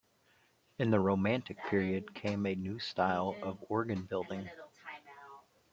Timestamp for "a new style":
2.47-3.35